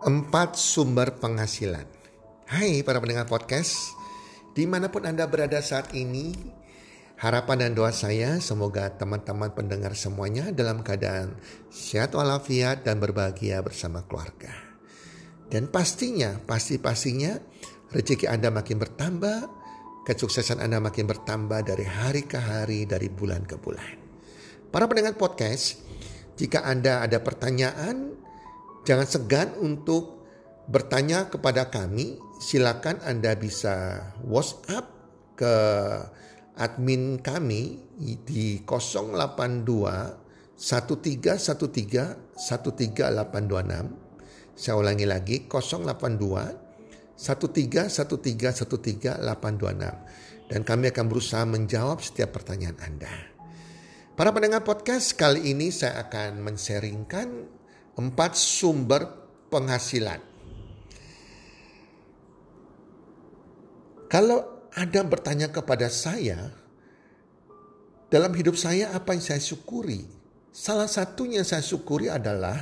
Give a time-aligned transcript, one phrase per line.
[0.00, 1.84] Empat sumber penghasilan.
[2.48, 3.92] Hai para pendengar podcast,
[4.56, 6.32] di mana pun Anda berada saat ini,
[7.20, 11.36] harapan dan doa saya semoga teman-teman pendengar semuanya dalam keadaan
[11.68, 14.48] sehat walafiat dan berbahagia bersama keluarga.
[15.52, 17.36] Dan pastinya, pasti-pastinya
[17.92, 19.52] rezeki Anda makin bertambah,
[20.08, 24.00] kesuksesan Anda makin bertambah dari hari ke hari, dari bulan ke bulan.
[24.72, 25.76] Para pendengar podcast,
[26.40, 28.16] jika Anda ada pertanyaan,
[28.84, 30.24] Jangan segan untuk
[30.70, 32.16] bertanya kepada kami.
[32.40, 34.88] Silakan Anda bisa WhatsApp
[35.36, 35.54] ke
[36.56, 37.84] admin kami
[38.24, 44.56] di 082 1313 13826.
[44.56, 46.70] Saya ulangi lagi 082
[47.20, 49.20] 1313 13826
[50.50, 53.12] dan kami akan berusaha menjawab setiap pertanyaan Anda.
[54.16, 57.59] Para pendengar podcast, kali ini saya akan men-sharingkan
[57.98, 59.06] empat sumber
[59.50, 60.22] penghasilan.
[64.10, 66.50] Kalau Anda bertanya kepada saya,
[68.10, 70.02] dalam hidup saya apa yang saya syukuri?
[70.50, 72.58] Salah satunya saya syukuri adalah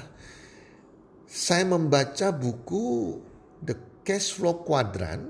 [1.24, 3.16] saya membaca buku
[3.64, 5.24] The Cash Flow Quadrant,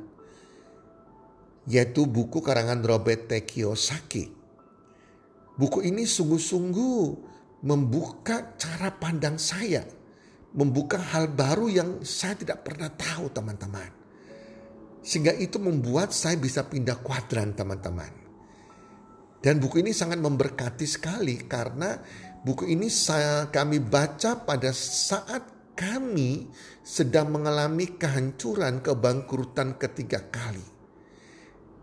[1.71, 3.39] yaitu buku karangan Robert T.
[3.47, 4.31] Kiyosaki.
[5.59, 7.28] Buku ini sungguh-sungguh
[7.63, 9.99] membuka cara pandang saya
[10.57, 13.91] membuka hal baru yang saya tidak pernah tahu teman-teman.
[15.05, 18.11] Sehingga itu membuat saya bisa pindah kuadran teman-teman.
[19.39, 21.95] Dan buku ini sangat memberkati sekali karena
[22.43, 25.47] buku ini saya kami baca pada saat
[25.79, 26.51] kami
[26.83, 30.65] sedang mengalami kehancuran kebangkrutan ketiga kali.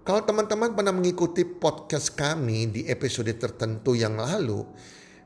[0.05, 4.61] Kalau teman-teman pernah mengikuti podcast kami di episode tertentu yang lalu,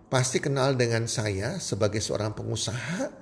[0.10, 3.14] pasti kenal dengan saya sebagai seorang pengusaha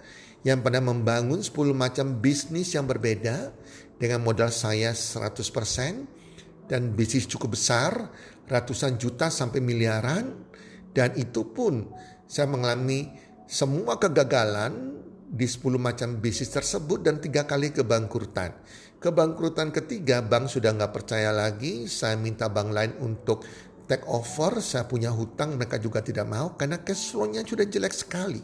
[0.47, 3.51] yang pernah membangun 10 macam bisnis yang berbeda
[3.99, 8.11] dengan modal saya 100% dan bisnis cukup besar,
[8.47, 10.47] ratusan juta sampai miliaran
[10.95, 11.91] dan itu pun
[12.23, 13.11] saya mengalami
[13.47, 18.55] semua kegagalan di 10 macam bisnis tersebut dan tiga kali kebangkrutan.
[18.97, 23.43] Kebangkrutan ketiga bank sudah nggak percaya lagi, saya minta bank lain untuk
[23.87, 28.43] take over, saya punya hutang, mereka juga tidak mau karena cash flow-nya sudah jelek sekali.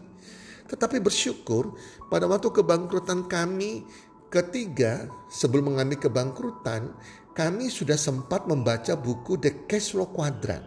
[0.63, 1.75] Tetapi bersyukur
[2.07, 3.83] pada waktu kebangkrutan kami
[4.31, 6.95] ketiga sebelum mengalami kebangkrutan,
[7.35, 10.63] kami sudah sempat membaca buku The Cash Flow Quadrant.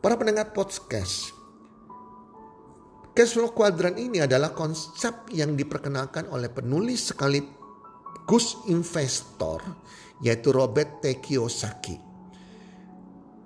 [0.00, 1.32] Para pendengar podcast,
[3.16, 9.60] Cash Flow Quadrant ini adalah konsep yang diperkenalkan oleh penulis sekaligus investor
[10.20, 11.16] yaitu Robert T.
[11.18, 12.09] Kiyosaki.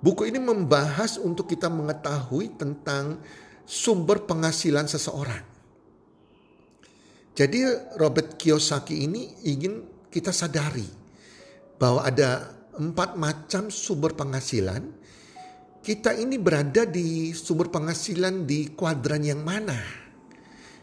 [0.05, 3.17] Buku ini membahas untuk kita mengetahui tentang
[3.65, 5.41] sumber penghasilan seseorang.
[7.33, 7.65] Jadi
[7.97, 10.85] Robert Kiyosaki ini ingin kita sadari
[11.81, 14.93] bahwa ada empat macam sumber penghasilan.
[15.81, 19.81] Kita ini berada di sumber penghasilan di kuadran yang mana?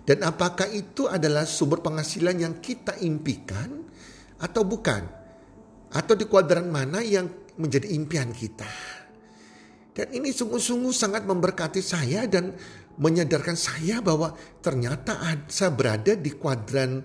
[0.03, 3.87] Dan apakah itu adalah sumber penghasilan yang kita impikan
[4.43, 5.06] atau bukan?
[5.94, 9.02] Atau di kuadran mana yang menjadi impian kita?
[9.93, 12.57] Dan ini sungguh-sungguh sangat memberkati saya dan
[12.97, 14.33] menyadarkan saya bahwa
[14.65, 17.05] ternyata saya berada di kuadran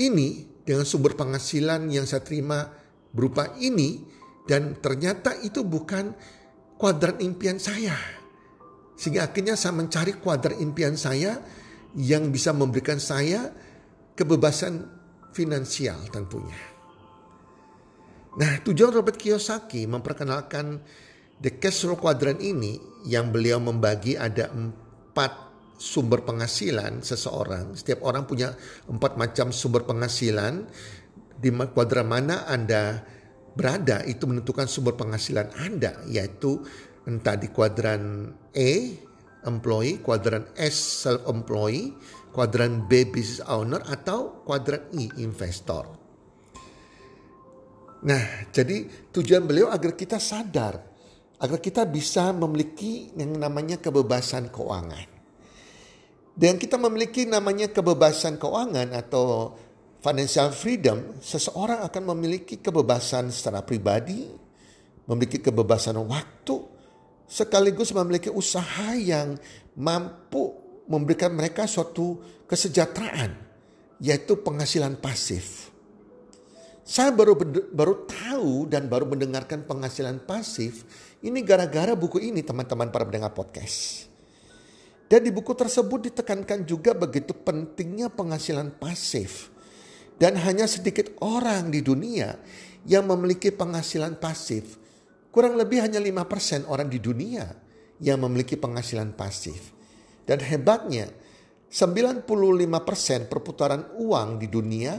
[0.00, 2.68] ini dengan sumber penghasilan yang saya terima
[3.12, 4.00] berupa ini
[4.48, 6.16] dan ternyata itu bukan
[6.80, 7.96] kuadran impian saya.
[8.96, 11.36] Sehingga akhirnya saya mencari kuadran impian saya
[11.96, 13.52] yang bisa memberikan saya
[14.16, 14.88] kebebasan
[15.36, 16.56] finansial tentunya.
[18.36, 20.80] Nah tujuan Robert Kiyosaki memperkenalkan
[21.36, 25.32] The cash flow quadrant ini yang beliau membagi ada empat
[25.76, 27.76] sumber penghasilan seseorang.
[27.76, 28.56] Setiap orang punya
[28.88, 30.64] empat macam sumber penghasilan.
[31.36, 33.04] Di kuadran mana Anda
[33.52, 36.00] berada itu menentukan sumber penghasilan Anda.
[36.08, 36.64] Yaitu
[37.04, 38.96] entah di kuadran E,
[39.44, 41.92] employee, kuadran S, self-employee,
[42.32, 45.84] kuadran B, business owner, atau kuadran I, investor.
[48.08, 50.95] Nah, jadi tujuan beliau agar kita sadar
[51.36, 55.08] agar kita bisa memiliki yang namanya kebebasan keuangan.
[56.36, 59.56] Dan kita memiliki namanya kebebasan keuangan atau
[60.04, 64.28] financial freedom, seseorang akan memiliki kebebasan secara pribadi,
[65.08, 66.56] memiliki kebebasan waktu,
[67.24, 69.40] sekaligus memiliki usaha yang
[69.80, 70.52] mampu
[70.86, 73.32] memberikan mereka suatu kesejahteraan,
[73.98, 75.72] yaitu penghasilan pasif.
[76.86, 77.34] Saya baru
[77.74, 78.25] baru tahu
[78.68, 80.84] dan baru mendengarkan penghasilan pasif
[81.24, 84.06] ini gara-gara buku ini teman-teman para pendengar podcast.
[85.06, 89.54] Dan di buku tersebut ditekankan juga begitu pentingnya penghasilan pasif.
[90.16, 92.34] Dan hanya sedikit orang di dunia
[92.88, 94.80] yang memiliki penghasilan pasif.
[95.30, 97.44] Kurang lebih hanya 5% orang di dunia
[98.00, 99.76] yang memiliki penghasilan pasif.
[100.26, 101.06] Dan hebatnya
[101.70, 102.26] 95%
[103.30, 104.96] perputaran uang di dunia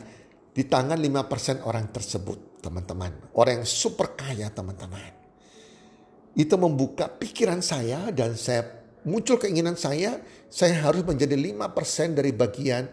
[0.53, 3.31] di tangan 5% orang tersebut, teman-teman.
[3.31, 5.15] Orang yang super kaya, teman-teman.
[6.35, 8.67] Itu membuka pikiran saya dan saya
[9.07, 10.19] muncul keinginan saya,
[10.51, 12.91] saya harus menjadi 5% dari bagian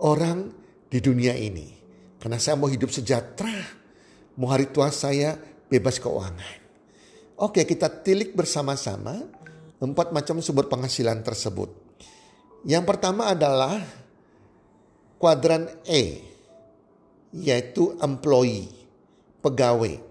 [0.00, 0.48] orang
[0.88, 1.76] di dunia ini.
[2.16, 3.52] Karena saya mau hidup sejahtera,
[4.40, 5.36] mau hari tua saya
[5.68, 6.58] bebas keuangan.
[7.40, 9.16] Oke, kita tilik bersama-sama
[9.80, 11.72] empat macam sumber penghasilan tersebut.
[12.68, 13.80] Yang pertama adalah
[15.16, 16.29] kuadran E,
[17.34, 18.70] yaitu employee,
[19.38, 20.02] pegawai.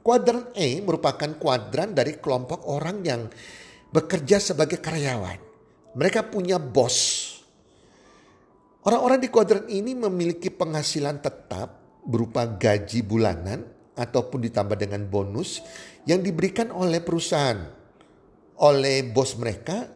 [0.00, 3.28] Kuadran E merupakan kuadran dari kelompok orang yang
[3.92, 5.36] bekerja sebagai karyawan.
[5.92, 7.28] Mereka punya bos.
[8.88, 11.76] Orang-orang di kuadran ini memiliki penghasilan tetap
[12.08, 15.60] berupa gaji bulanan ataupun ditambah dengan bonus
[16.08, 17.58] yang diberikan oleh perusahaan,
[18.64, 19.92] oleh bos mereka.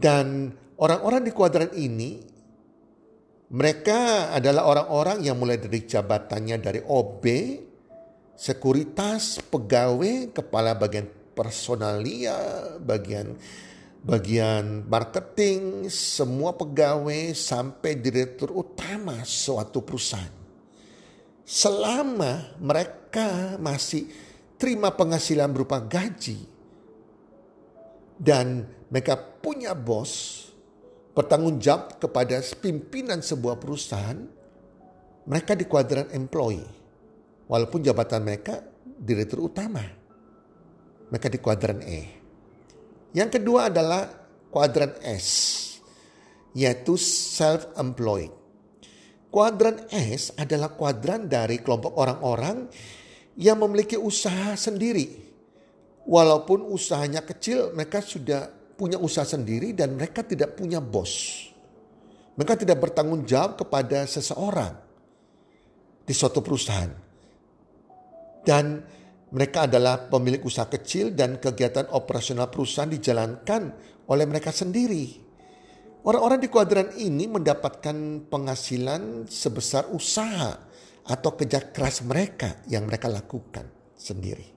[0.00, 2.22] Dan orang-orang di kuadran ini
[3.50, 7.24] mereka adalah orang-orang yang mulai dari jabatannya dari OB,
[8.38, 12.38] sekuritas, pegawai, kepala bagian personalia,
[12.78, 13.34] bagian
[14.00, 20.32] bagian marketing, semua pegawai sampai direktur utama suatu perusahaan.
[21.44, 24.06] Selama mereka masih
[24.56, 26.38] terima penghasilan berupa gaji
[28.14, 30.46] dan mereka punya bos,
[31.12, 34.18] bertanggung jawab kepada pimpinan sebuah perusahaan,
[35.26, 36.66] mereka di kuadran employee.
[37.50, 38.62] Walaupun jabatan mereka
[39.00, 40.00] direktur utama
[41.10, 42.00] maka di kuadran E.
[43.10, 44.06] Yang kedua adalah
[44.48, 45.26] kuadran S,
[46.54, 46.94] yaitu
[47.34, 48.30] self-employed.
[49.30, 52.70] Kuadran S adalah kuadran dari kelompok orang-orang
[53.38, 55.30] yang memiliki usaha sendiri.
[56.06, 58.50] Walaupun usahanya kecil, mereka sudah
[58.80, 61.44] punya usaha sendiri dan mereka tidak punya bos.
[62.40, 64.72] Mereka tidak bertanggung jawab kepada seseorang
[66.08, 66.88] di suatu perusahaan.
[68.40, 68.80] Dan
[69.36, 73.62] mereka adalah pemilik usaha kecil dan kegiatan operasional perusahaan dijalankan
[74.08, 75.28] oleh mereka sendiri.
[76.00, 80.56] Orang-orang di kuadran ini mendapatkan penghasilan sebesar usaha
[81.04, 84.48] atau kerja keras mereka yang mereka lakukan sendiri.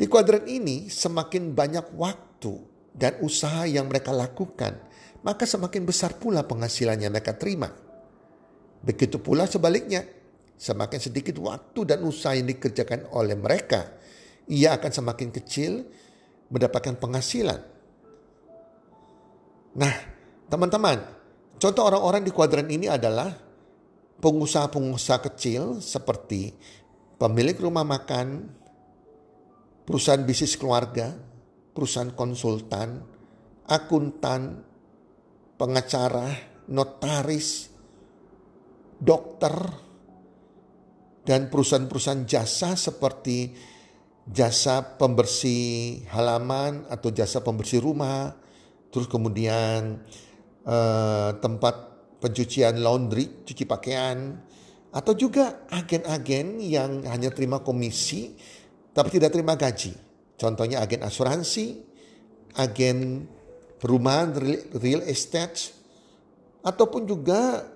[0.00, 4.76] Di kuadran ini semakin banyak waktu dan usaha yang mereka lakukan,
[5.22, 7.70] maka semakin besar pula penghasilannya mereka terima.
[8.80, 10.02] Begitu pula sebaliknya,
[10.60, 13.96] Semakin sedikit waktu dan usaha yang dikerjakan oleh mereka,
[14.44, 15.88] ia akan semakin kecil
[16.52, 17.56] mendapatkan penghasilan.
[19.80, 19.94] Nah,
[20.52, 21.00] teman-teman,
[21.56, 23.32] contoh orang-orang di kuadran ini adalah
[24.20, 26.52] pengusaha-pengusaha kecil seperti
[27.16, 28.52] pemilik rumah makan,
[29.88, 31.16] perusahaan bisnis keluarga,
[31.70, 33.02] perusahaan konsultan,
[33.66, 34.62] akuntan,
[35.54, 36.28] pengacara,
[36.70, 37.70] notaris,
[38.98, 39.54] dokter,
[41.24, 43.54] dan perusahaan-perusahaan jasa seperti
[44.26, 48.34] jasa pembersih halaman atau jasa pembersih rumah,
[48.90, 50.02] terus kemudian
[50.66, 51.74] eh, tempat
[52.20, 54.38] pencucian laundry, cuci pakaian,
[54.90, 58.34] atau juga agen-agen yang hanya terima komisi
[58.90, 60.09] tapi tidak terima gaji.
[60.40, 61.84] Contohnya agen asuransi,
[62.56, 63.28] agen
[63.76, 64.32] perumahan
[64.80, 65.76] real estate,
[66.64, 67.68] ataupun juga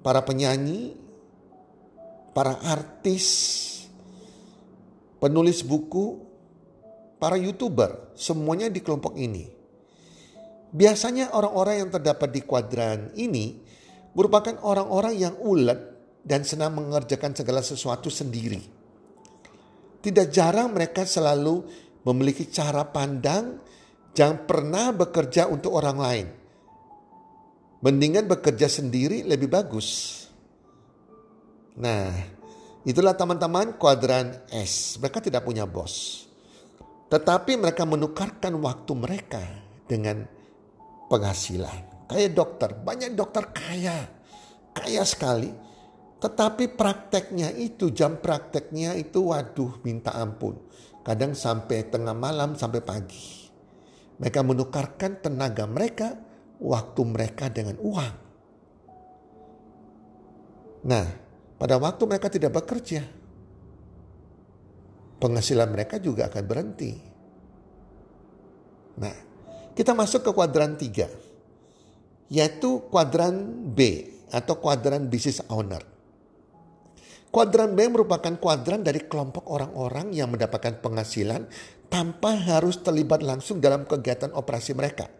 [0.00, 1.04] para penyanyi
[2.34, 3.24] para artis,
[5.22, 6.18] penulis buku,
[7.22, 9.48] para youtuber, semuanya di kelompok ini.
[10.74, 13.62] Biasanya orang-orang yang terdapat di kuadran ini
[14.18, 15.78] merupakan orang-orang yang ulet
[16.26, 18.83] dan senang mengerjakan segala sesuatu sendiri.
[20.04, 21.64] Tidak jarang mereka selalu
[22.04, 23.56] memiliki cara pandang
[24.12, 26.26] jangan pernah bekerja untuk orang lain.
[27.80, 30.20] Mendingan bekerja sendiri lebih bagus.
[31.80, 32.12] Nah,
[32.84, 35.00] itulah teman-teman kuadran S.
[35.00, 36.24] Mereka tidak punya bos.
[37.08, 39.42] Tetapi mereka menukarkan waktu mereka
[39.84, 40.24] dengan
[41.08, 42.08] penghasilan.
[42.08, 44.04] Kayak dokter, banyak dokter kaya.
[44.72, 45.63] Kaya sekali.
[46.24, 50.56] Tetapi prakteknya itu, jam prakteknya itu waduh minta ampun.
[51.04, 53.52] Kadang sampai tengah malam sampai pagi.
[54.16, 56.16] Mereka menukarkan tenaga mereka,
[56.64, 58.14] waktu mereka dengan uang.
[60.88, 61.06] Nah,
[61.60, 63.04] pada waktu mereka tidak bekerja,
[65.20, 66.92] penghasilan mereka juga akan berhenti.
[68.96, 69.16] Nah,
[69.76, 71.12] kita masuk ke kuadran tiga,
[72.32, 73.44] yaitu kuadran
[73.76, 75.93] B atau kuadran business owner.
[77.34, 81.50] Kuadran B merupakan kuadran dari kelompok orang-orang yang mendapatkan penghasilan
[81.90, 85.10] tanpa harus terlibat langsung dalam kegiatan operasi mereka.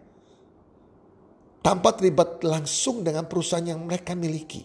[1.59, 4.62] Tanpa terlibat langsung dengan perusahaan yang mereka miliki.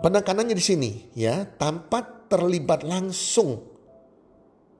[0.00, 3.68] Penekanannya di sini ya, tanpa terlibat langsung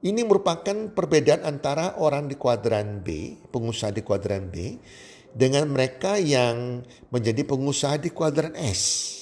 [0.01, 4.81] ini merupakan perbedaan antara orang di kuadran B, pengusaha di kuadran B,
[5.29, 6.81] dengan mereka yang
[7.13, 9.18] menjadi pengusaha di kuadran S.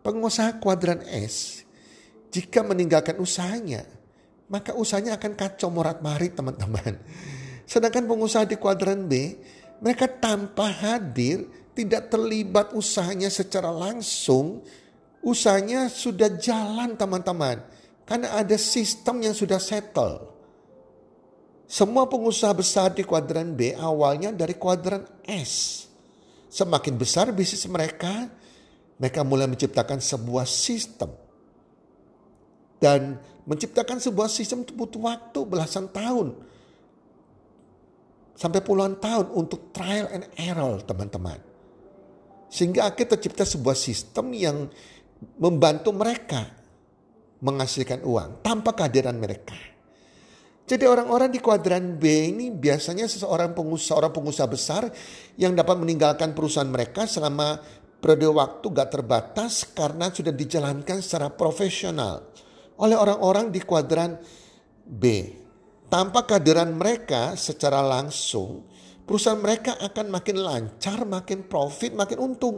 [0.00, 1.64] Pengusaha kuadran S,
[2.32, 3.84] jika meninggalkan usahanya,
[4.48, 6.96] maka usahanya akan kacau morat marit teman-teman.
[7.68, 9.36] Sedangkan pengusaha di kuadran B,
[9.78, 14.64] mereka tanpa hadir, tidak terlibat usahanya secara langsung,
[15.20, 17.60] usahanya sudah jalan teman-teman
[18.08, 20.32] karena ada sistem yang sudah settle.
[21.70, 25.86] Semua pengusaha besar di kuadran B awalnya dari kuadran S.
[26.50, 28.26] Semakin besar bisnis mereka,
[29.00, 31.08] mereka mulai menciptakan sebuah sistem.
[32.76, 33.16] Dan
[33.48, 36.36] menciptakan sebuah sistem itu butuh waktu belasan tahun.
[38.36, 41.40] Sampai puluhan tahun untuk trial and error teman-teman.
[42.52, 44.68] Sehingga akhirnya tercipta sebuah sistem yang
[45.40, 46.52] membantu mereka
[47.40, 49.56] menghasilkan uang tanpa kehadiran mereka.
[50.70, 54.86] Jadi orang-orang di kuadran B ini biasanya seseorang pengusaha, orang pengusaha besar
[55.34, 57.58] yang dapat meninggalkan perusahaan mereka selama
[58.00, 62.24] periode waktu gak terbatas karena sudah dijalankan secara profesional
[62.80, 64.16] oleh orang-orang di kuadran
[64.88, 65.04] B.
[65.92, 68.64] Tanpa kehadiran mereka secara langsung,
[69.04, 72.56] perusahaan mereka akan makin lancar, makin profit, makin untung.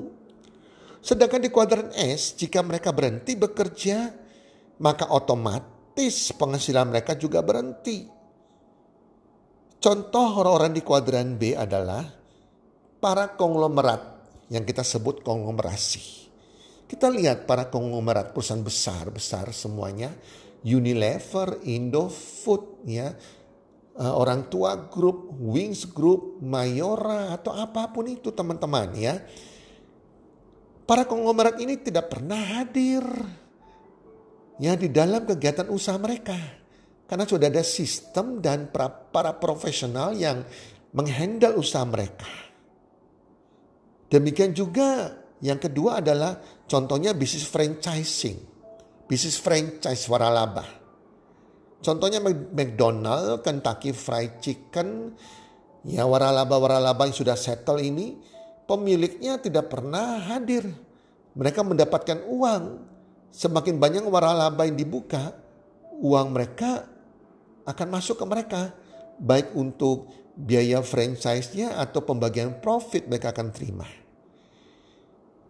[1.03, 4.15] Sedangkan di kuadran S, jika mereka berhenti bekerja,
[4.79, 8.07] maka otomatis penghasilan mereka juga berhenti.
[9.83, 12.07] Contoh orang-orang di kuadran B adalah
[13.03, 14.12] para konglomerat
[14.53, 16.29] yang kita sebut konglomerasi.
[16.85, 20.13] Kita lihat para konglomerat perusahaan besar-besar semuanya.
[20.61, 23.17] Unilever, Indofood, ya,
[23.97, 29.25] eh, orang tua grup, Wings Group, Mayora atau apa pun itu teman-teman ya.
[30.85, 33.03] Para konglomerat ini tidak pernah hadir
[34.61, 36.37] ya di dalam kegiatan usaha mereka.
[37.09, 40.45] Karena sudah ada sistem dan para, para profesional yang
[40.93, 42.52] menghandle usaha mereka.
[44.13, 46.37] Demikian juga yang kedua adalah
[46.69, 48.39] contohnya bisnis franchising.
[49.09, 50.69] Bisnis franchise waralaba.
[51.83, 55.17] Contohnya McDonald, Kentucky Fried Chicken,
[55.83, 58.15] ya waralaba-waralaba yang sudah settle ini,
[58.71, 60.71] pemiliknya tidak pernah hadir.
[61.35, 62.87] Mereka mendapatkan uang
[63.35, 65.35] semakin banyak waralaba yang dibuka,
[65.99, 66.87] uang mereka
[67.67, 68.63] akan masuk ke mereka.
[69.19, 70.07] Baik untuk
[70.39, 74.02] biaya franchise-nya atau pembagian profit mereka akan terima.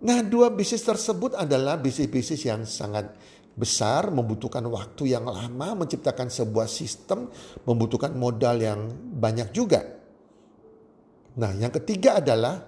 [0.03, 3.15] Nah dua bisnis tersebut adalah bisnis-bisnis yang sangat
[3.55, 7.31] besar, membutuhkan waktu yang lama, menciptakan sebuah sistem,
[7.63, 9.79] membutuhkan modal yang banyak juga.
[11.39, 12.67] Nah yang ketiga adalah,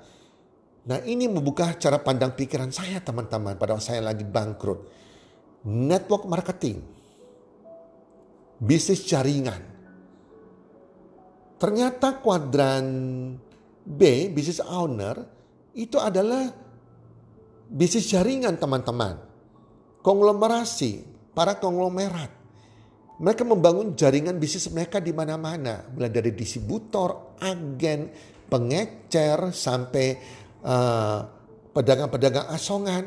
[0.87, 4.81] nah ini membuka cara pandang pikiran saya teman-teman pada saya lagi bangkrut
[5.65, 6.85] network marketing,
[8.61, 9.75] bisnis jaringan.
[11.59, 12.87] Ternyata kuadran
[13.83, 15.17] B, bisnis owner,
[15.73, 16.64] itu adalah
[17.75, 19.19] bisnis jaringan teman-teman.
[20.07, 21.03] Konglomerasi,
[21.35, 22.31] para konglomerat.
[23.19, 25.83] Mereka membangun jaringan bisnis mereka di mana-mana.
[25.91, 28.15] Mulai dari distributor, agen,
[28.47, 30.07] pengecer, sampai
[30.63, 31.21] uh,
[31.75, 33.05] pedagang-pedagang asongan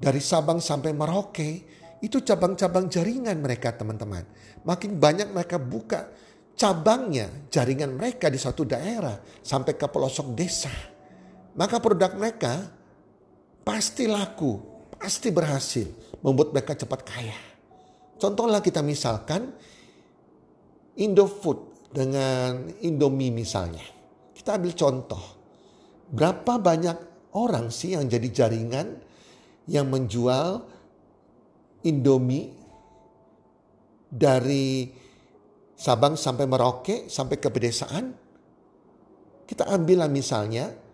[0.00, 1.50] dari Sabang sampai Merauke
[1.98, 4.24] itu cabang-cabang jaringan mereka teman-teman.
[4.62, 6.08] Makin banyak mereka buka
[6.54, 10.70] cabangnya, jaringan mereka di suatu daerah sampai ke pelosok desa.
[11.58, 12.77] Maka produk mereka
[13.68, 14.56] pasti laku,
[14.96, 15.84] pasti berhasil
[16.24, 17.36] membuat mereka cepat kaya.
[18.16, 19.52] Contohlah kita misalkan
[20.96, 23.84] Indofood dengan Indomie misalnya.
[24.32, 25.24] Kita ambil contoh.
[26.08, 26.96] Berapa banyak
[27.36, 28.96] orang sih yang jadi jaringan
[29.68, 30.64] yang menjual
[31.84, 32.56] Indomie
[34.08, 34.88] dari
[35.78, 38.16] Sabang sampai Merauke sampai ke pedesaan.
[39.44, 40.87] Kita ambillah misalnya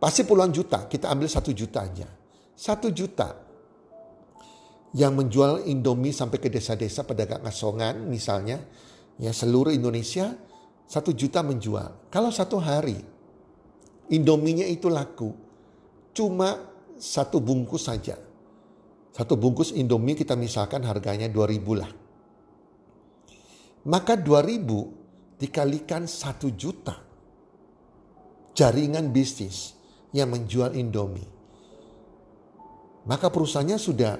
[0.00, 2.08] pasti puluhan juta, kita ambil satu juta aja.
[2.56, 3.36] Satu juta
[4.96, 8.58] yang menjual Indomie sampai ke desa-desa pedagang asongan misalnya
[9.22, 10.34] ya seluruh Indonesia
[10.90, 12.10] satu juta menjual.
[12.10, 12.98] Kalau satu hari
[14.10, 15.30] Indominya itu laku
[16.10, 16.58] cuma
[16.98, 18.18] satu bungkus saja.
[19.14, 21.90] Satu bungkus Indomie kita misalkan harganya 2000 lah.
[23.86, 26.94] Maka 2000 dikalikan 1 juta.
[28.50, 29.79] Jaringan bisnis
[30.14, 31.28] yang menjual Indomie.
[33.06, 34.12] Maka perusahaannya sudah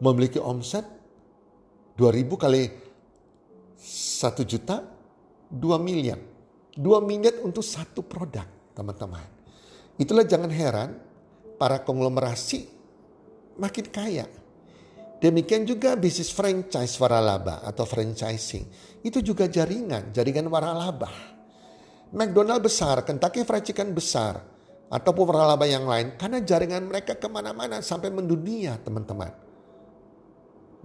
[0.00, 0.86] memiliki omset
[1.98, 2.62] 2000 kali
[3.78, 4.76] 1 juta
[5.50, 6.18] 2 miliar.
[6.74, 9.22] 2 miliar untuk satu produk teman-teman.
[9.94, 10.90] Itulah jangan heran
[11.54, 12.66] para konglomerasi
[13.58, 14.26] makin kaya.
[15.22, 18.66] Demikian juga bisnis franchise waralaba atau franchising.
[19.06, 21.08] Itu juga jaringan, jaringan waralaba.
[22.14, 24.53] McDonald besar, Kentucky Fried Chicken besar,
[24.94, 26.14] ataupun waralaba yang lain.
[26.14, 29.34] Karena jaringan mereka ke mana-mana sampai mendunia teman-teman.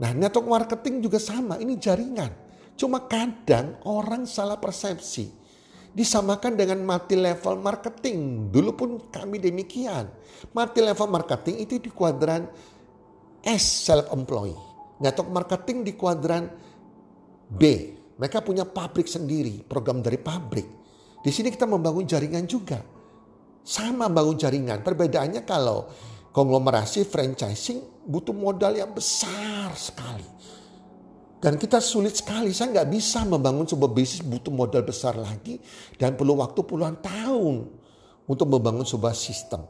[0.02, 2.34] Nah network marketing juga sama, ini jaringan.
[2.74, 5.30] Cuma kadang orang salah persepsi.
[5.94, 8.50] Disamakan dengan multi level marketing.
[8.50, 10.10] Dulu pun kami demikian.
[10.56, 12.48] Multi level marketing itu di kuadran
[13.44, 14.58] S self employee.
[15.04, 16.48] Network marketing di kuadran
[17.52, 17.62] B.
[18.20, 20.68] Mereka punya pabrik sendiri, program dari pabrik.
[21.20, 22.99] Di sini kita membangun jaringan juga.
[23.70, 24.82] Sama bangun jaringan.
[24.82, 25.86] Perbedaannya kalau
[26.34, 30.26] konglomerasi franchising butuh modal yang besar sekali.
[31.38, 35.62] Dan kita sulit sekali, saya nggak bisa membangun sebuah bisnis butuh modal besar lagi
[36.02, 37.70] dan perlu waktu puluhan tahun
[38.26, 39.64] untuk membangun sebuah sistem.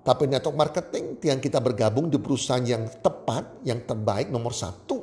[0.00, 4.98] Tapi network marketing yang kita bergabung di perusahaan yang tepat, yang terbaik nomor satu.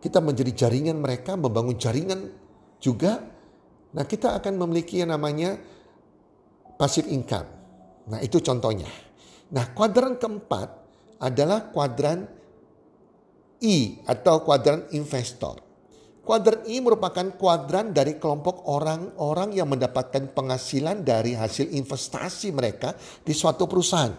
[0.00, 2.32] Kita menjadi jaringan mereka, membangun jaringan
[2.80, 3.20] juga.
[3.92, 5.75] Nah kita akan memiliki yang namanya
[6.76, 7.48] passive income.
[8.12, 8.88] Nah itu contohnya.
[9.52, 10.68] Nah kuadran keempat
[11.20, 12.28] adalah kuadran
[13.64, 15.64] I atau kuadran investor.
[16.26, 23.30] Kuadran I merupakan kuadran dari kelompok orang-orang yang mendapatkan penghasilan dari hasil investasi mereka di
[23.30, 24.10] suatu perusahaan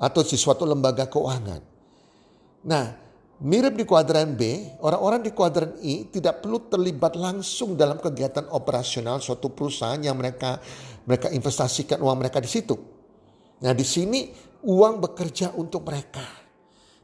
[0.00, 1.62] atau di suatu lembaga keuangan.
[2.66, 2.84] Nah,
[3.46, 9.22] mirip di kuadran B, orang-orang di kuadran I tidak perlu terlibat langsung dalam kegiatan operasional
[9.22, 10.58] suatu perusahaan yang mereka
[11.10, 12.78] mereka investasikan uang mereka di situ.
[13.66, 14.30] Nah, di sini
[14.62, 16.22] uang bekerja untuk mereka.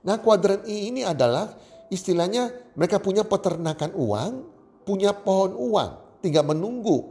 [0.06, 1.50] Nah, kuadran I ini adalah
[1.90, 4.32] istilahnya mereka punya peternakan uang,
[4.86, 7.10] punya pohon uang, tinggal menunggu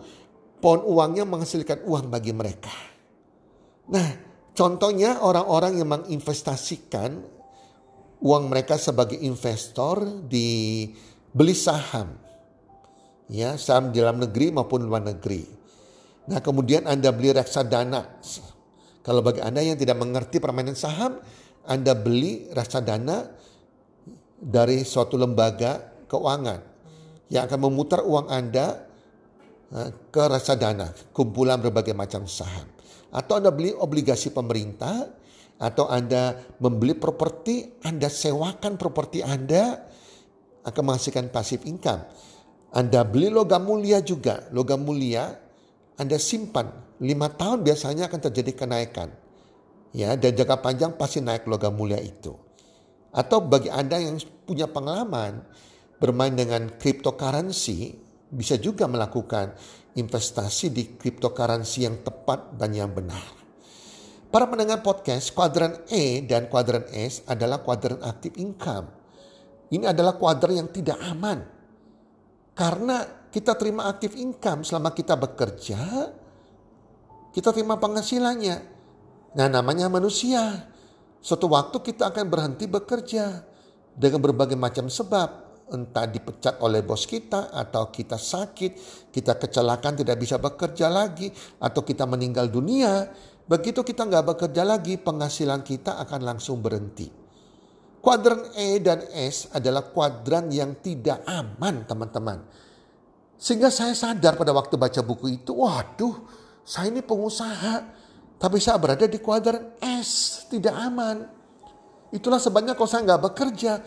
[0.65, 2.73] pohon uangnya menghasilkan uang bagi mereka.
[3.93, 4.07] Nah,
[4.57, 7.21] contohnya orang-orang yang menginvestasikan
[8.17, 10.89] uang mereka sebagai investor di
[11.29, 12.17] beli saham.
[13.29, 15.45] Ya, saham di dalam negeri maupun luar negeri.
[16.25, 18.21] Nah, kemudian Anda beli reksadana.
[19.05, 21.21] Kalau bagi Anda yang tidak mengerti permainan saham,
[21.69, 23.29] Anda beli reksadana
[24.41, 26.59] dari suatu lembaga keuangan
[27.29, 28.85] yang akan memutar uang Anda
[29.73, 32.65] eh, ke reksadana, kumpulan berbagai macam saham.
[33.13, 35.07] Atau Anda beli obligasi pemerintah,
[35.55, 39.87] atau Anda membeli properti, Anda sewakan properti Anda
[40.65, 42.03] akan menghasilkan pasif income.
[42.75, 45.44] Anda beli logam mulia juga, logam mulia
[45.95, 49.09] Anda simpan lima tahun biasanya akan terjadi kenaikan.
[49.95, 52.35] Ya, dan jangka panjang pasti naik logam mulia itu.
[53.15, 55.39] Atau bagi Anda yang punya pengalaman
[56.03, 57.95] bermain dengan cryptocurrency,
[58.27, 59.55] bisa juga melakukan
[59.95, 63.23] investasi di cryptocurrency yang tepat dan yang benar.
[64.27, 68.91] Para pendengar podcast, kuadran E dan kuadran S adalah kuadran aktif income.
[69.71, 71.39] Ini adalah kuadran yang tidak aman.
[72.51, 72.99] Karena
[73.35, 76.07] kita terima aktif income selama kita bekerja,
[77.35, 78.57] kita terima penghasilannya.
[79.35, 80.71] Nah namanya manusia.
[81.19, 83.43] Suatu waktu kita akan berhenti bekerja
[83.91, 85.43] dengan berbagai macam sebab.
[85.65, 88.71] Entah dipecat oleh bos kita atau kita sakit,
[89.09, 93.09] kita kecelakaan tidak bisa bekerja lagi atau kita meninggal dunia.
[93.49, 97.09] Begitu kita nggak bekerja lagi penghasilan kita akan langsung berhenti.
[97.97, 102.45] Kuadran E dan S adalah kuadran yang tidak aman teman-teman.
[103.35, 106.15] Sehingga saya sadar pada waktu baca buku itu, waduh
[106.63, 111.23] saya ini pengusaha tapi saya berada di kuadran S, tidak aman.
[112.11, 113.79] Itulah sebabnya kalau saya nggak bekerja,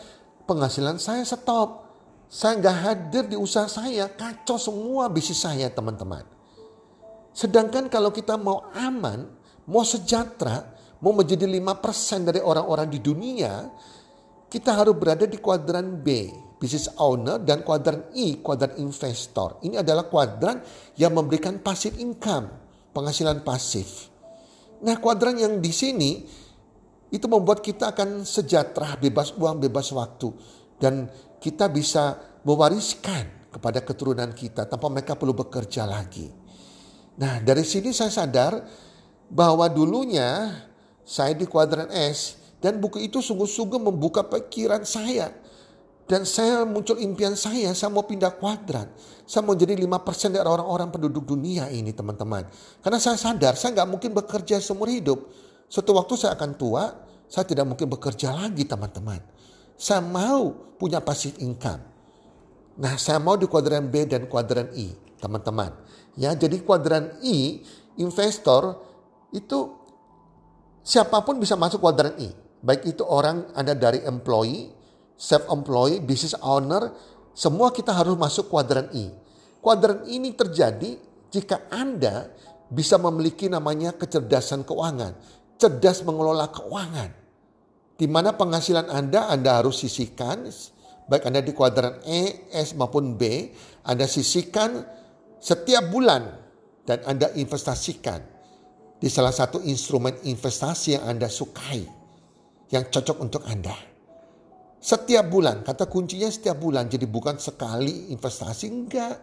[0.49, 1.85] penghasilan saya stop.
[2.29, 6.25] Saya nggak hadir di usaha saya, kacau semua bisnis saya teman-teman.
[7.33, 9.29] Sedangkan kalau kita mau aman,
[9.65, 10.69] mau sejahtera,
[11.01, 13.69] mau menjadi 5% dari orang-orang di dunia,
[14.49, 16.29] kita harus berada di kuadran B,
[16.59, 19.63] business owner, dan kuadran I, kuadran investor.
[19.63, 20.61] Ini adalah kuadran
[20.99, 22.51] yang memberikan passive income,
[22.93, 24.11] penghasilan pasif.
[24.83, 26.23] Nah kuadran yang di sini
[27.09, 30.29] itu membuat kita akan sejahtera, bebas uang, bebas waktu.
[30.79, 36.31] Dan kita bisa mewariskan kepada keturunan kita tanpa mereka perlu bekerja lagi.
[37.19, 38.63] Nah dari sini saya sadar
[39.27, 40.55] bahwa dulunya
[41.03, 45.33] saya di kuadran S dan buku itu sungguh-sungguh membuka pikiran saya.
[46.09, 48.89] Dan saya muncul impian saya, saya mau pindah kuadran.
[49.29, 52.49] Saya mau jadi 5% dari orang-orang penduduk dunia ini teman-teman.
[52.81, 55.29] Karena saya sadar saya nggak mungkin bekerja seumur hidup.
[55.69, 56.97] Suatu waktu saya akan tua,
[57.29, 59.21] saya tidak mungkin bekerja lagi teman-teman.
[59.77, 61.85] Saya mau punya passive income.
[62.81, 65.77] Nah saya mau di kuadran B dan kuadran I teman-teman.
[66.17, 67.61] Ya jadi kuadran I
[68.01, 68.81] investor
[69.29, 69.77] itu
[70.81, 72.33] siapa pun bisa masuk kuadran I.
[72.65, 74.78] Baik itu orang Anda dari employee
[75.19, 76.95] self-employed, business owner,
[77.35, 79.11] semua kita harus masuk kuadran I.
[79.59, 80.95] Kuadran ini terjadi
[81.29, 82.31] jika Anda
[82.71, 85.19] bisa memiliki namanya kecerdasan keuangan,
[85.59, 87.11] cerdas mengelola keuangan.
[87.99, 90.47] Di mana penghasilan Anda, Anda harus sisihkan,
[91.11, 93.51] baik Anda di kuadran E, S maupun B,
[93.83, 94.87] Anda sisihkan
[95.43, 96.31] setiap bulan
[96.87, 98.23] dan Anda investasikan
[98.99, 101.83] di salah satu instrumen investasi yang Anda sukai,
[102.71, 103.88] yang cocok untuk Anda.
[104.79, 106.87] Setiap bulan, kata kuncinya setiap bulan.
[106.87, 109.17] Jadi bukan sekali investasi, enggak.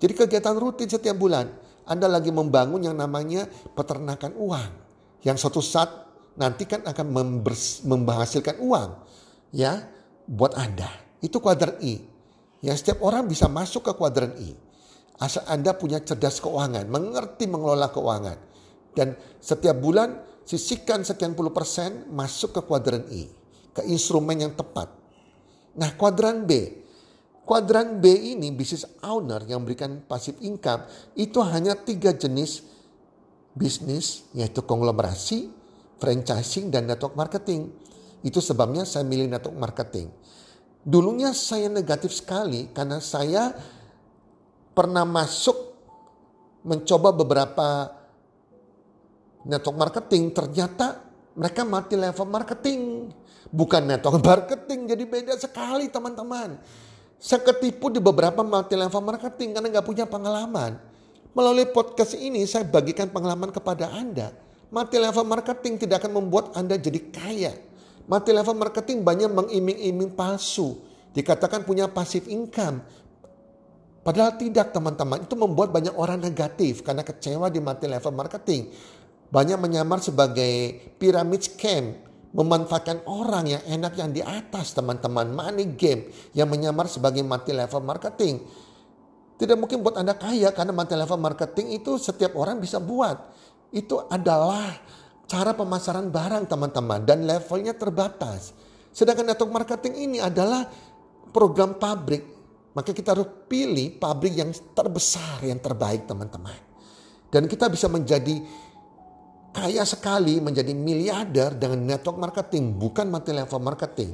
[0.00, 1.52] Jadi kegiatan rutin setiap bulan.
[1.84, 3.44] Anda lagi membangun yang namanya
[3.76, 4.70] peternakan uang.
[5.20, 5.90] Yang suatu saat
[6.40, 7.06] nanti kan akan
[7.84, 8.90] menghasilkan uang.
[9.52, 9.84] Ya,
[10.24, 10.88] buat Anda.
[11.20, 12.00] Itu kuadran I.
[12.64, 14.56] Ya, setiap orang bisa masuk ke kuadran I.
[15.20, 18.36] Asal Anda punya cerdas keuangan, mengerti mengelola keuangan.
[18.96, 19.12] Dan
[19.44, 23.35] setiap bulan sisihkan sekian puluh persen masuk ke kuadran I
[23.76, 24.88] ke instrumen yang tepat.
[25.76, 26.72] Nah, kuadran B.
[27.46, 32.64] Kuadran B ini bisnis owner yang memberikan passive income itu hanya tiga jenis
[33.54, 35.52] bisnis yaitu konglomerasi,
[36.02, 37.70] franchising, dan network marketing.
[38.26, 40.10] Itu sebabnya saya milih network marketing.
[40.82, 43.54] Dulunya saya negatif sekali karena saya
[44.74, 45.54] pernah masuk
[46.66, 47.94] mencoba beberapa
[49.46, 51.05] network marketing ternyata
[51.36, 53.12] mereka mati level marketing.
[53.46, 56.58] Bukan network marketing, jadi beda sekali teman-teman.
[57.16, 60.76] Saya ketipu di beberapa multi level marketing karena nggak punya pengalaman.
[61.36, 64.32] Melalui podcast ini saya bagikan pengalaman kepada Anda.
[64.72, 67.52] Multi level marketing tidak akan membuat Anda jadi kaya.
[68.08, 70.80] Multi level marketing banyak mengiming-iming palsu.
[71.14, 72.82] Dikatakan punya passive income.
[74.02, 75.24] Padahal tidak teman-teman.
[75.24, 78.70] Itu membuat banyak orang negatif karena kecewa di multi level marketing.
[79.30, 81.98] Banyak menyamar sebagai pyramid scam
[82.36, 85.32] memanfaatkan orang yang enak yang di atas teman-teman.
[85.32, 88.44] Money game yang menyamar sebagai multi level marketing.
[89.36, 93.16] Tidak mungkin buat Anda kaya karena multi level marketing itu setiap orang bisa buat.
[93.72, 94.68] Itu adalah
[95.26, 98.54] cara pemasaran barang teman-teman dan levelnya terbatas.
[98.94, 100.64] Sedangkan network marketing ini adalah
[101.34, 102.36] program pabrik.
[102.76, 106.56] Maka kita harus pilih pabrik yang terbesar, yang terbaik teman-teman.
[107.32, 108.40] Dan kita bisa menjadi
[109.56, 114.12] kaya sekali menjadi miliarder dengan network marketing, bukan multi level marketing.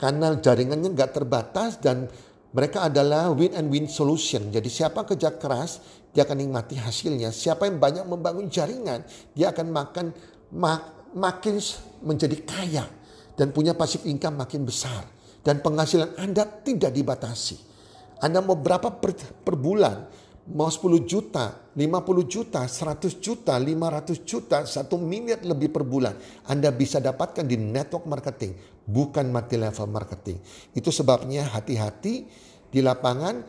[0.00, 2.08] Karena jaringannya nggak terbatas dan
[2.56, 4.48] mereka adalah win and win solution.
[4.48, 5.84] Jadi siapa kerja keras,
[6.16, 7.28] dia akan nikmati hasilnya.
[7.28, 9.04] Siapa yang banyak membangun jaringan,
[9.36, 10.06] dia akan makan
[10.56, 11.60] mak, makin
[12.00, 12.84] menjadi kaya
[13.36, 15.04] dan punya pasif income makin besar.
[15.44, 17.56] Dan penghasilan Anda tidak dibatasi.
[18.22, 20.06] Anda mau berapa per, per bulan,
[20.50, 26.18] mau 10 juta, 50 juta, 100 juta, 500 juta, 1 miliar lebih per bulan.
[26.50, 30.42] Anda bisa dapatkan di network marketing, bukan multi level marketing.
[30.74, 32.26] Itu sebabnya hati-hati
[32.72, 33.46] di lapangan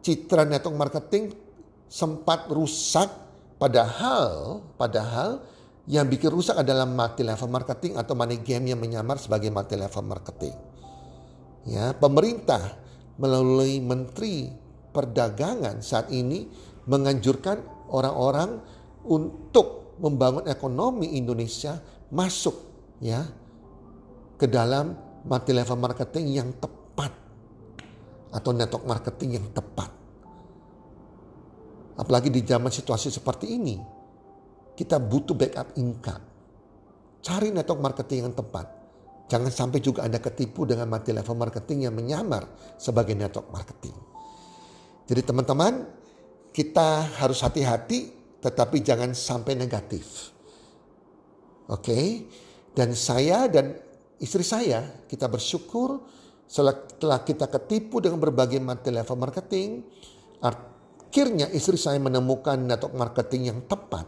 [0.00, 1.36] citra network marketing
[1.90, 3.10] sempat rusak
[3.60, 5.44] padahal padahal
[5.90, 10.04] yang bikin rusak adalah multi level marketing atau money game yang menyamar sebagai multi level
[10.06, 10.54] marketing.
[11.68, 12.78] Ya, pemerintah
[13.20, 14.48] melalui menteri
[14.90, 16.46] perdagangan saat ini
[16.86, 18.60] menganjurkan orang-orang
[19.06, 21.78] untuk membangun ekonomi Indonesia
[22.10, 22.56] masuk
[23.00, 23.22] ya
[24.40, 27.12] ke dalam multi level marketing yang tepat
[28.32, 29.90] atau network marketing yang tepat.
[32.00, 33.76] Apalagi di zaman situasi seperti ini,
[34.72, 36.24] kita butuh backup income.
[37.20, 38.66] Cari network marketing yang tepat.
[39.28, 42.48] Jangan sampai juga Anda ketipu dengan multi level marketing yang menyamar
[42.80, 43.92] sebagai network marketing.
[45.06, 45.86] Jadi teman-teman,
[46.50, 50.34] kita harus hati-hati tetapi jangan sampai negatif.
[51.70, 51.84] Oke.
[51.86, 52.06] Okay?
[52.70, 53.74] Dan saya dan
[54.22, 56.06] istri saya kita bersyukur
[56.50, 59.86] setelah kita ketipu dengan berbagai multi level marketing,
[60.42, 64.06] akhirnya istri saya menemukan network marketing yang tepat.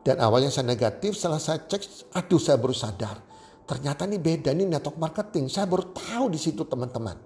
[0.00, 3.20] Dan awalnya saya negatif, setelah saya cek, aduh saya baru sadar.
[3.68, 5.52] Ternyata ini beda, ini network marketing.
[5.52, 7.20] Saya baru tahu di situ teman-teman.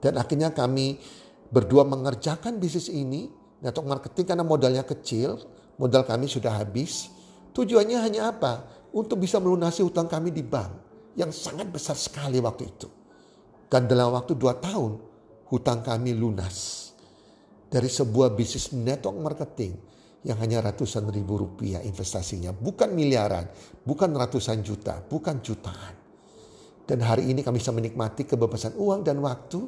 [0.00, 0.96] Dan akhirnya kami
[1.50, 3.30] berdua mengerjakan bisnis ini,
[3.62, 5.38] network marketing karena modalnya kecil,
[5.80, 7.10] modal kami sudah habis.
[7.56, 8.68] Tujuannya hanya apa?
[8.92, 10.72] Untuk bisa melunasi utang kami di bank
[11.16, 12.88] yang sangat besar sekali waktu itu.
[13.66, 15.00] Dan dalam waktu dua tahun,
[15.48, 16.88] hutang kami lunas.
[17.66, 19.74] Dari sebuah bisnis network marketing
[20.22, 22.50] yang hanya ratusan ribu rupiah investasinya.
[22.54, 23.46] Bukan miliaran,
[23.82, 25.94] bukan ratusan juta, bukan jutaan.
[26.86, 29.66] Dan hari ini kami bisa menikmati kebebasan uang dan waktu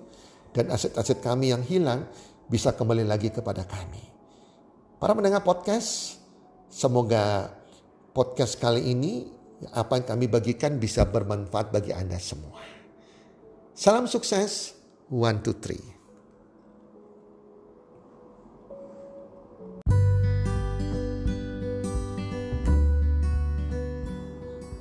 [0.53, 2.09] dan aset-aset kami yang hilang
[2.49, 4.09] bisa kembali lagi kepada kami.
[4.99, 6.19] Para mendengar podcast,
[6.73, 7.53] semoga
[8.17, 9.31] podcast kali ini
[9.75, 12.59] apa yang kami bagikan bisa bermanfaat bagi Anda semua.
[13.79, 14.75] Salam sukses,
[15.07, 15.99] one, two, three.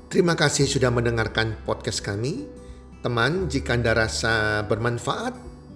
[0.08, 2.50] Terima kasih sudah mendengarkan podcast kami.
[3.06, 5.57] Teman, jika Anda rasa bermanfaat